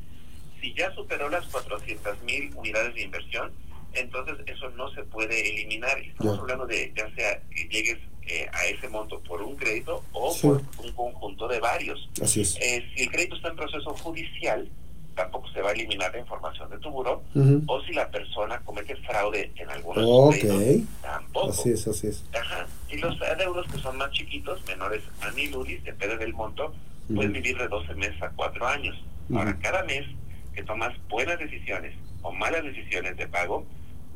Si 0.61 0.73
ya 0.73 0.93
superó 0.93 1.29
las 1.29 1.45
400 1.47 2.21
mil 2.23 2.51
unidades 2.55 2.93
de 2.95 3.01
inversión, 3.03 3.51
entonces 3.93 4.35
eso 4.45 4.69
no 4.71 4.89
se 4.93 5.03
puede 5.03 5.49
eliminar. 5.49 5.97
Estamos 5.99 6.39
hablando 6.39 6.65
de 6.65 6.91
ya 6.95 7.09
sea 7.15 7.41
que 7.49 7.67
llegues 7.69 7.97
eh, 8.27 8.47
a 8.53 8.65
ese 8.65 8.87
monto 8.89 9.19
por 9.21 9.41
un 9.41 9.55
crédito 9.55 10.03
o 10.13 10.35
por 10.41 10.61
un 10.83 10.91
conjunto 10.93 11.47
de 11.47 11.59
varios. 11.59 12.09
Así 12.21 12.41
es. 12.41 12.53
si 12.53 13.03
el 13.03 13.11
crédito 13.11 13.35
está 13.35 13.49
en 13.49 13.55
proceso 13.55 13.93
judicial, 13.95 14.69
tampoco 15.15 15.49
se 15.51 15.61
va 15.61 15.69
a 15.69 15.73
eliminar 15.73 16.11
la 16.13 16.19
información 16.19 16.69
de 16.69 16.77
tu 16.77 16.89
buro, 16.91 17.23
Ujú. 17.35 17.63
o 17.67 17.81
si 17.83 17.91
la 17.93 18.09
persona 18.09 18.59
comete 18.63 18.95
fraude 18.97 19.51
en 19.55 19.69
algunos 19.69 20.05
Ok. 20.07 20.35
créditos, 20.39 20.87
tampoco. 21.01 21.49
Así 21.49 21.71
es, 21.71 21.87
así 21.87 22.07
es. 22.07 22.23
Ajá. 22.33 22.67
Y 22.89 22.97
los 22.97 23.19
adeudos 23.21 23.65
que 23.71 23.79
son 23.79 23.97
más 23.97 24.11
chiquitos, 24.11 24.63
menores 24.67 25.01
a 25.21 25.31
mil 25.31 25.53
UDIs, 25.55 25.83
depende 25.83 26.17
del 26.17 26.33
monto, 26.33 26.73
pueden 27.13 27.31
Ujú. 27.31 27.41
vivir 27.41 27.57
de 27.57 27.67
12 27.67 27.95
meses 27.95 28.21
a 28.21 28.29
4 28.29 28.65
años. 28.67 28.95
Ahora, 29.33 29.51
Ujú. 29.51 29.59
cada 29.61 29.83
mes 29.83 30.05
que 30.59 30.65
tomas 30.65 30.93
buenas 31.07 31.39
decisiones 31.39 31.93
o 32.21 32.33
malas 32.33 32.63
decisiones 32.65 33.15
de 33.15 33.27
pago, 33.29 33.65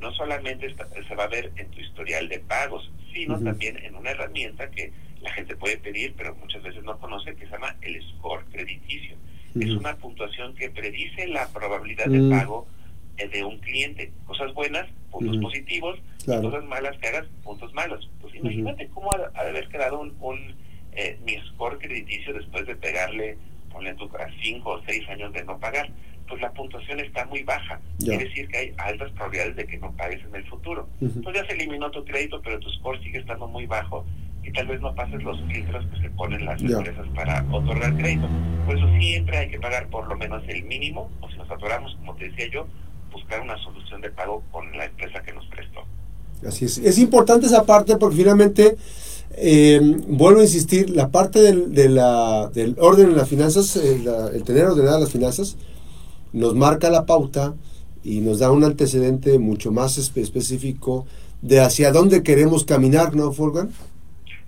no 0.02 0.12
solamente 0.12 0.66
está- 0.68 0.90
se 1.08 1.16
va 1.16 1.24
a 1.24 1.28
ver 1.28 1.54
en 1.56 1.70
tu 1.72 1.80
historial 1.80 2.28
de 2.28 2.40
pagos, 2.40 2.92
sino 3.14 3.40
también 3.42 3.78
en 3.78 3.96
una 3.96 4.10
herramienta 4.12 4.70
que 4.70 4.92
la 5.22 5.32
gente 5.32 5.56
puede 5.56 5.78
pedir, 5.78 6.14
pero 6.18 6.36
muchas 6.36 6.62
veces 6.62 6.84
no 6.84 7.00
conoce, 7.00 7.34
que 7.36 7.46
se 7.46 7.52
llama 7.52 7.78
el 7.82 8.02
score 8.10 8.44
crediticio. 8.52 9.16
Es 9.58 9.70
una 9.70 9.96
puntuación 9.96 10.54
que 10.56 10.70
predice 10.70 11.28
la 11.28 11.48
probabilidad 11.54 12.08
Mm. 12.08 12.12
de 12.12 12.30
pago 12.30 12.68
eh, 13.18 13.28
de 13.30 13.44
un 13.44 13.60
cliente. 13.60 14.12
Cosas 14.26 14.52
buenas, 14.56 14.88
puntos 15.12 15.38
positivos, 15.38 16.00
Claro. 16.26 16.42
cosas 16.50 16.66
malas 16.66 16.98
que 16.98 17.08
hagas, 17.08 17.28
puntos 17.44 17.72
malos. 17.74 18.10
Pues 18.20 18.34
imagínate 18.36 18.88
cómo 18.90 19.12
ha, 19.14 19.32
ha 19.40 19.44
de 19.44 19.50
haber 19.52 19.70
quedado 19.70 20.02
un, 20.02 20.18
un 20.20 20.56
eh, 20.94 21.18
mi 21.24 21.38
score 21.50 21.78
crediticio 21.78 22.34
después 22.34 22.66
de 22.66 22.76
pegarle, 22.76 23.38
ponle 23.72 23.94
tú 23.94 24.10
a 24.20 24.28
cinco 24.42 24.72
o 24.72 24.84
seis 24.86 25.08
años 25.10 25.32
de 25.32 25.44
no 25.46 25.60
pagar. 25.60 25.90
Pues 26.28 26.42
la 26.42 26.52
puntuación 26.52 27.00
está 27.00 27.26
muy 27.26 27.44
baja. 27.44 27.80
Ya. 28.00 28.10
Quiere 28.18 28.26
decir 28.30 28.48
que 28.48 28.58
hay 28.58 28.74
altas 28.78 29.12
probabilidades 29.12 29.56
de 29.56 29.66
que 29.66 29.78
no 29.78 29.92
pagues 29.96 30.22
en 30.26 30.36
el 30.36 30.46
futuro. 30.48 30.88
Ujú. 31.02 31.22
Pues 31.22 31.36
ya 31.36 31.46
se 31.46 31.54
eliminó 31.54 31.92
tu 31.92 32.04
crédito, 32.06 32.42
pero 32.44 32.60
tu 32.60 32.70
score 32.70 33.02
sigue 33.04 33.20
estando 33.20 33.48
muy 33.48 33.66
bajo 33.66 34.06
y 34.44 34.52
tal 34.52 34.68
vez 34.68 34.82
no 34.82 34.94
pases 34.96 35.22
los 35.24 35.40
filtros 35.52 35.86
que 35.94 36.02
se 36.02 36.10
ponen 36.12 36.46
las 36.46 36.62
Ya. 36.62 36.78
empresas 36.78 37.06
para 37.16 37.46
otorgar 37.52 37.96
crédito. 37.96 38.28
Por 38.66 38.78
eso 38.78 38.88
siempre 39.00 39.38
hay 39.38 39.50
que 39.50 39.60
pagar 39.60 39.88
por 39.90 40.08
lo 40.08 40.16
menos 40.18 40.44
el 40.48 40.64
mínimo, 40.64 41.10
o 41.22 41.30
si 41.30 41.38
nos 41.38 41.50
atoramos, 41.52 41.96
como 41.98 42.16
te 42.16 42.30
decía 42.30 42.48
yo, 42.52 42.68
buscar 43.12 43.42
una 43.42 43.58
solución 43.64 44.02
de 44.02 44.10
pago 44.10 44.44
con 44.52 44.72
la 44.78 44.86
empresa 44.86 45.22
que 45.22 45.34
nos 45.34 45.46
prestó. 45.48 45.82
Así 46.48 46.66
es. 46.66 46.78
Es 46.80 46.98
importante 47.00 47.46
esa 47.46 47.64
parte 47.66 47.96
porque 47.98 48.18
finalmente, 48.18 48.76
eh, 49.38 49.80
vuelvo 50.08 50.40
a 50.42 50.44
insistir, 50.44 50.90
la 50.90 51.10
parte 51.10 51.40
del, 51.40 51.74
de 51.74 51.90
la- 51.90 52.50
del 52.54 52.76
orden 52.80 53.10
en 53.12 53.18
las 53.18 53.30
finanzas, 53.30 53.76
eh, 53.78 54.02
la- 54.04 54.28
el 54.28 54.44
tener 54.44 54.66
ordenadas 54.66 55.00
las 55.02 55.12
finanzas, 55.12 55.58
nos 56.34 56.56
marca 56.56 56.90
la 56.90 57.06
pauta 57.06 57.54
y 58.04 58.20
nos 58.20 58.40
da 58.40 58.52
un 58.52 58.64
antecedente 58.64 59.40
mucho 59.40 59.72
más 59.72 59.98
espe- 59.98 60.22
específico 60.22 61.06
de 61.42 61.62
hacia 61.62 61.92
dónde 61.92 62.24
queremos 62.24 62.66
caminar, 62.66 63.16
¿no, 63.16 63.32
Folgan? 63.32 63.72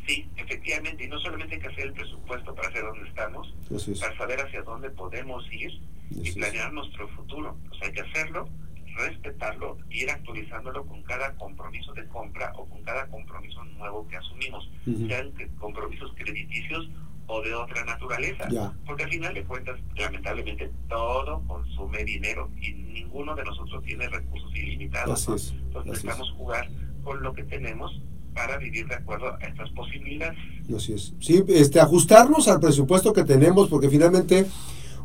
Sí, 0.08 0.28
efectivamente, 0.38 1.06
y 1.06 1.08
no 1.08 1.20
solamente 1.20 1.56
hay 1.56 1.62
que 1.62 1.68
hacer 1.68 1.86
el 1.88 1.94
presupuesto 1.94 2.54
para 2.54 2.70
saber 2.70 2.86
dónde 2.86 3.10
estamos, 3.10 3.54
es. 3.72 4.00
para 4.00 4.18
saber 4.18 4.40
hacia 4.42 4.62
dónde 4.64 4.90
podemos 4.90 5.44
ir 5.52 5.72
y 6.12 6.28
es. 6.30 6.36
planear 6.36 6.74
nuestro 6.74 7.08
futuro. 7.10 7.56
O 7.72 7.76
sea, 7.76 7.88
hay 7.88 7.94
que 7.94 8.02
hacerlo, 8.02 8.48
respetarlo, 8.96 9.78
ir 9.90 10.10
actualizándolo 10.10 10.86
con 10.86 11.02
cada 11.04 11.36
compromiso 11.36 11.94
de 11.94 12.06
compra 12.08 12.54
o 12.58 12.66
con 12.66 12.82
cada 12.84 13.08
compromiso 13.08 13.64
nuevo 13.78 14.08
que 14.08 14.16
asumimos, 14.18 14.70
Ujú. 14.88 15.08
sean 15.08 15.32
que- 15.34 15.48
compromisos 15.60 16.12
crediticios 16.16 16.90
o 17.28 17.42
de 17.42 17.54
otra 17.54 17.84
naturaleza. 17.86 18.48
Porque 18.86 19.04
al 19.04 19.10
final 19.10 19.34
de 19.34 19.44
cuentas, 19.44 19.80
lamentablemente, 19.96 20.72
todo 20.88 21.42
consume 21.48 22.04
dinero 22.04 22.50
y 22.62 22.74
ninguno 22.74 23.36
de 23.36 23.44
nosotros 23.44 23.84
tiene 23.84 24.08
recursos 24.10 24.54
ilimitados. 24.56 25.28
¿no? 25.28 25.36
es, 25.36 25.52
Entonces 25.52 25.92
necesitamos 25.92 26.32
jugar 26.32 26.70
con 27.04 27.22
lo 27.22 27.34
que 27.34 27.44
tenemos 27.44 28.02
para 28.34 28.58
vivir 28.58 28.88
de 28.88 28.96
acuerdo 28.96 29.34
a 29.34 29.38
estas 29.46 29.70
posibilidades. 29.72 30.38
Así 30.76 30.94
es. 30.94 31.14
Sí, 31.20 31.44
este, 31.48 31.80
ajustarnos 31.80 32.48
al 32.48 32.60
presupuesto 32.60 33.14
que 33.14 33.24
tenemos 33.24 33.70
porque 33.70 33.90
finalmente 33.90 34.46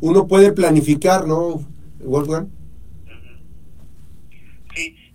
uno 0.01 0.27
puede 0.27 0.51
planificar, 0.51 1.27
¿no, 1.27 1.63
Wolfgang? 2.03 2.47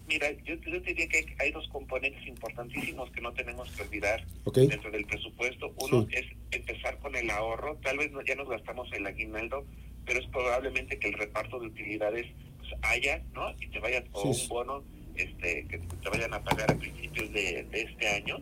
Mira, 0.07 0.31
yo, 0.45 0.55
yo 0.55 0.81
te 0.83 0.91
diría 0.95 1.09
que 1.09 1.19
hay, 1.19 1.27
hay 1.41 1.51
dos 1.53 1.69
componentes 1.69 2.25
importantísimos 2.27 3.11
que 3.11 3.21
no 3.21 3.33
tenemos 3.33 3.69
que 3.73 3.83
olvidar 3.83 4.25
dentro 4.55 4.91
del 4.91 5.05
presupuesto. 5.05 5.75
Uno 5.79 6.07
Sí. 6.09 6.17
es 6.17 6.27
empezar 6.53 6.99
con 6.99 7.17
el 7.17 7.29
ahorro. 7.31 7.77
Tal 7.83 7.99
vez 7.99 8.13
no- 8.13 8.23
ya 8.23 8.37
nos 8.37 8.49
gastamos 8.49 8.89
el 8.93 9.05
aguinaldo, 9.07 9.67
pero 10.05 10.21
es 10.21 10.27
probablemente 10.29 10.99
que 10.99 11.09
el 11.09 11.15
reparto 11.15 11.59
de 11.59 11.67
utilidades 11.67 12.27
pues, 12.59 12.73
haya, 12.83 13.23
¿no? 13.35 13.51
Y 13.61 13.67
te 13.69 13.81
vayan, 13.81 14.05
o 14.13 14.23
un 14.31 14.49
bono 14.49 14.85
este, 15.17 15.67
que 15.69 15.79
te 15.79 16.09
vayan 16.11 16.35
a 16.35 16.45
pagar 16.45 16.71
a 16.71 16.75
principios 16.77 17.33
de, 17.33 17.65
de 17.65 17.83
este 17.83 18.09
año. 18.09 18.39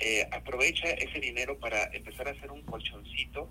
Eh, 0.00 0.26
aprovecha 0.32 0.88
ese 0.90 1.20
dinero 1.20 1.58
para 1.58 1.84
empezar 1.92 2.28
a 2.28 2.30
hacer 2.30 2.50
un 2.50 2.62
colchoncito 2.62 3.48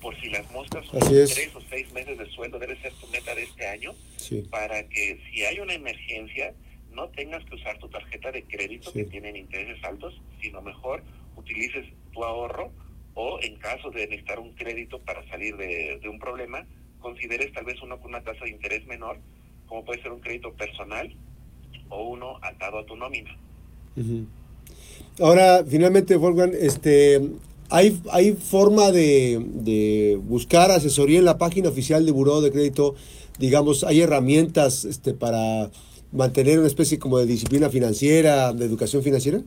por 0.00 0.18
si 0.20 0.28
las 0.28 0.50
moscas 0.52 0.84
son 0.86 1.00
tres 1.00 1.50
o 1.54 1.60
seis 1.70 1.90
meses 1.92 2.18
de 2.18 2.26
sueldo, 2.30 2.58
debe 2.58 2.78
ser 2.80 2.92
tu 2.94 3.06
meta 3.08 3.34
de 3.34 3.44
este 3.44 3.66
año 3.66 3.94
Sí. 4.16 4.42
para 4.50 4.86
que 4.88 5.18
si 5.32 5.44
hay 5.44 5.58
una 5.60 5.72
emergencia 5.74 6.52
no 6.94 7.08
tengas 7.08 7.44
que 7.44 7.54
usar 7.56 7.78
tu 7.78 7.88
tarjeta 7.88 8.30
de 8.32 8.44
crédito 8.44 8.90
Sí. 8.90 9.00
que 9.00 9.04
tienen 9.04 9.36
intereses 9.36 9.82
altos, 9.84 10.20
sino 10.40 10.62
mejor 10.62 11.02
utilices 11.36 11.86
tu 12.12 12.24
ahorro 12.24 12.70
o 13.14 13.38
en 13.42 13.56
caso 13.56 13.90
de 13.90 14.06
necesitar 14.06 14.38
un 14.40 14.52
crédito 14.54 14.98
para 15.00 15.26
salir 15.28 15.56
de, 15.56 15.98
de 16.02 16.08
un 16.08 16.18
problema, 16.18 16.66
consideres 17.00 17.52
tal 17.52 17.64
vez 17.64 17.80
uno 17.82 17.98
con 17.98 18.08
una 18.10 18.22
tasa 18.22 18.44
de 18.44 18.50
interés 18.50 18.86
menor, 18.86 19.18
como 19.68 19.84
puede 19.84 20.02
ser 20.02 20.12
un 20.12 20.20
crédito 20.20 20.52
personal 20.54 21.14
o 21.90 22.08
uno 22.08 22.38
atado 22.42 22.78
a 22.78 22.86
tu 22.86 22.96
nómina. 22.96 23.36
Ahora, 25.20 25.64
finalmente, 25.68 26.16
Wolfgang, 26.16 26.52
este, 26.58 27.20
¿hay, 27.70 28.00
hay 28.10 28.32
forma 28.32 28.90
de, 28.90 29.40
de 29.44 30.18
buscar 30.22 30.70
asesoría 30.70 31.18
en 31.18 31.24
la 31.24 31.38
página 31.38 31.68
oficial 31.68 32.04
de 32.04 32.12
Buró 32.12 32.40
de 32.40 32.50
Crédito? 32.50 32.94
Digamos, 33.38 33.84
¿hay 33.84 34.00
herramientas 34.00 34.84
este, 34.84 35.14
para 35.14 35.70
mantener 36.14 36.58
una 36.58 36.68
especie 36.68 36.98
como 36.98 37.18
de 37.18 37.26
disciplina 37.26 37.68
financiera, 37.68 38.52
de 38.52 38.64
educación 38.64 39.02
financiera? 39.02 39.40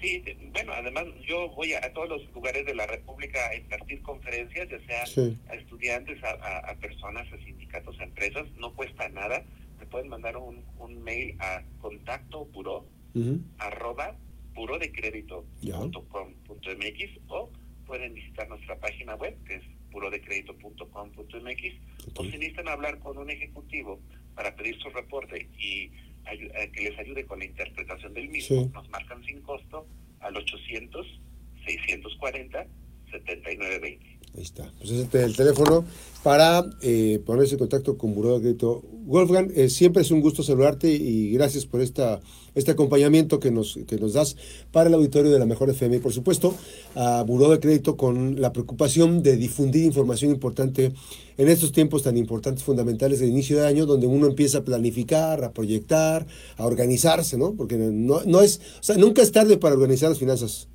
Sí, 0.00 0.20
de- 0.20 0.36
bueno, 0.52 0.72
además 0.72 1.04
yo 1.26 1.48
voy 1.50 1.72
a, 1.72 1.84
a 1.84 1.92
todos 1.92 2.08
los 2.08 2.22
lugares 2.34 2.64
de 2.66 2.74
la 2.74 2.86
República 2.86 3.38
a 3.50 3.56
impartir 3.56 4.00
conferencias, 4.02 4.68
ya 4.70 4.78
sea 4.86 5.06
Sí. 5.06 5.36
a 5.48 5.54
estudiantes, 5.54 6.22
a, 6.22 6.30
a- 6.30 6.70
a 6.70 6.74
personas, 6.76 7.26
a 7.32 7.38
sindicatos, 7.44 7.98
a 8.00 8.04
empresas, 8.04 8.46
no 8.58 8.72
cuesta 8.74 9.08
nada. 9.08 9.42
Me 9.80 9.86
pueden 9.86 10.08
mandar 10.08 10.36
un, 10.36 10.62
un 10.78 11.02
mail 11.02 11.34
a 11.40 11.62
contacto 11.80 12.44
buró, 12.46 12.84
Ujú. 13.14 13.40
arroba 13.58 14.12
Ya. 14.12 14.18
burodecredito.com.mx 14.54 17.20
o 17.28 17.50
pueden 17.86 18.14
visitar 18.14 18.48
nuestra 18.48 18.76
página 18.76 19.14
web 19.14 19.36
que 19.46 19.54
es 19.56 19.62
burodecredito.com.mx 19.92 21.74
o 22.16 22.20
Ok. 22.20 22.26
si 22.26 22.32
necesitan 22.38 22.68
hablar 22.68 22.98
con 22.98 23.16
un 23.18 23.30
ejecutivo 23.30 24.00
para 24.38 24.54
pedir 24.54 24.78
su 24.80 24.88
reporte 24.90 25.48
y 25.58 25.90
eh, 26.30 26.70
que 26.72 26.80
les 26.82 26.96
ayude 26.96 27.26
con 27.26 27.40
la 27.40 27.44
interpretación 27.46 28.14
del 28.14 28.28
mismo, 28.28 28.62
Sí. 28.62 28.70
nos 28.72 28.88
marcan 28.90 29.20
sin 29.24 29.42
costo 29.42 29.84
al 30.20 30.36
800 30.36 31.20
640 31.66 32.64
7920. 33.10 34.17
Ahí 34.38 34.44
está. 34.44 34.70
Pues 34.78 34.92
ese 34.92 35.02
es 35.02 35.14
el 35.24 35.34
teléfono 35.34 35.84
para 36.22 36.64
eh, 36.80 37.20
ponerse 37.26 37.54
en 37.54 37.58
contacto 37.58 37.98
con 37.98 38.14
Buró 38.14 38.34
de 38.34 38.42
Crédito. 38.42 38.84
Wolfgang, 38.92 39.50
eh, 39.56 39.68
siempre 39.68 40.02
es 40.02 40.12
un 40.12 40.20
gusto 40.20 40.44
saludarte 40.44 40.88
y 40.92 41.32
gracias 41.32 41.66
por 41.66 41.80
esta, 41.80 42.20
este 42.54 42.70
acompañamiento 42.70 43.40
que 43.40 43.50
nos, 43.50 43.80
que 43.88 43.96
nos 43.96 44.12
das 44.12 44.36
para 44.70 44.88
el 44.88 44.94
auditorio 44.94 45.32
de 45.32 45.40
la 45.40 45.44
Mejor 45.44 45.70
FM. 45.70 45.96
Y 45.96 45.98
por 45.98 46.12
supuesto, 46.12 46.54
a 46.94 47.24
Buró 47.24 47.50
de 47.50 47.58
Crédito 47.58 47.96
con 47.96 48.40
la 48.40 48.52
preocupación 48.52 49.24
de 49.24 49.36
difundir 49.36 49.84
información 49.84 50.30
importante 50.30 50.92
en 51.36 51.48
estos 51.48 51.72
tiempos 51.72 52.04
tan 52.04 52.16
importantes, 52.16 52.62
fundamentales 52.62 53.18
de 53.18 53.26
inicio 53.26 53.58
de 53.58 53.66
año, 53.66 53.86
donde 53.86 54.06
uno 54.06 54.28
empieza 54.28 54.58
a 54.58 54.64
planificar, 54.64 55.42
a 55.42 55.52
proyectar, 55.52 56.28
a 56.56 56.64
organizarse, 56.64 57.36
¿no? 57.38 57.54
Porque 57.54 57.76
no, 57.76 58.22
no 58.24 58.40
es, 58.40 58.60
o 58.78 58.82
sea, 58.84 58.96
nunca 58.98 59.20
es 59.20 59.32
tarde 59.32 59.58
para 59.58 59.74
organizar 59.74 60.10
las 60.10 60.20
finanzas. 60.20 60.68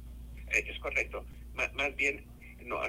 Eh, 0.54 0.66
es 0.70 0.80
correcto. 0.82 1.24
Más 1.56 1.96
bien, 1.96 2.26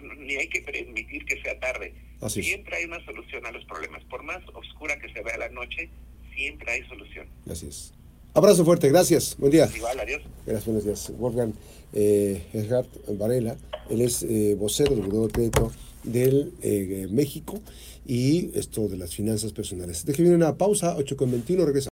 no, 0.02 0.14
ni 0.14 0.36
hay 0.36 0.48
que 0.48 0.62
permitir 0.62 1.24
que 1.24 1.40
sea 1.42 1.58
tarde. 1.58 1.94
Así. 2.20 2.42
Siempre 2.42 2.76
hay 2.76 2.84
una 2.84 3.04
solución 3.04 3.44
a 3.46 3.52
los 3.52 3.64
problemas. 3.64 4.02
Por 4.04 4.22
más 4.22 4.42
oscura 4.54 4.98
que 4.98 5.12
se 5.12 5.22
vea 5.22 5.36
la 5.36 5.48
noche, 5.50 5.90
siempre 6.34 6.72
hay 6.72 6.84
solución. 6.86 7.26
Así 7.50 7.66
es. 7.66 7.92
Abrazo 8.34 8.64
fuerte, 8.64 8.88
gracias. 8.88 9.36
Buen 9.38 9.52
día. 9.52 9.68
Igual, 9.74 10.00
adiós. 10.00 10.22
Gracias, 10.44 10.64
buenos 10.66 10.84
días. 10.84 11.12
Wolfgang 11.16 11.52
eh, 11.92 12.42
Gerhard 12.50 12.88
Varela, 13.16 13.56
él 13.88 14.00
es 14.00 14.24
eh, 14.24 14.56
vocero 14.58 14.96
del 14.96 15.04
Buró 15.04 15.26
de 15.28 15.32
Crédito 15.32 15.72
del 16.02 16.52
eh, 16.60 17.06
México 17.10 17.60
y 18.04 18.50
esto 18.58 18.88
de 18.88 18.96
las 18.96 19.14
finanzas 19.14 19.52
personales. 19.52 20.04
Déjeme 20.04 20.34
una 20.34 20.56
pausa, 20.56 20.96
8 20.96 21.16
con 21.16 21.30
21, 21.30 21.64
regresa. 21.64 21.90